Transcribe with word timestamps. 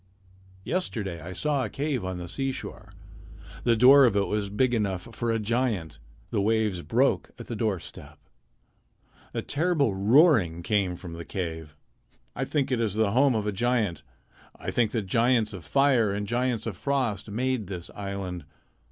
Yesterday 0.63 1.21
I 1.21 1.31
saw 1.31 1.63
a 1.63 1.69
cave 1.69 2.03
on 2.03 2.17
the 2.17 2.27
seashore. 2.27 2.91
The 3.65 3.75
door 3.75 4.05
of 4.05 4.15
it 4.15 4.25
was 4.25 4.49
big 4.49 4.73
enough 4.73 5.07
for 5.11 5.29
a 5.31 5.37
giant. 5.37 5.99
The 6.31 6.41
waves 6.41 6.81
broke 6.81 7.29
at 7.37 7.45
the 7.45 7.55
doorstep. 7.55 8.17
A 9.35 9.43
terrible 9.43 9.93
roaring 9.93 10.63
came 10.63 10.95
from 10.95 11.13
the 11.13 11.23
cave. 11.23 11.75
I 12.35 12.45
think 12.45 12.71
it 12.71 12.81
is 12.81 12.95
the 12.95 13.11
home 13.11 13.35
of 13.35 13.45
a 13.45 13.51
giant. 13.51 14.01
I 14.55 14.71
think 14.71 14.89
that 14.93 15.05
giants 15.05 15.53
of 15.53 15.63
fire 15.63 16.11
and 16.11 16.25
giants 16.25 16.65
of 16.65 16.77
frost 16.77 17.29
made 17.29 17.67
this 17.67 17.91
island. 17.93 18.45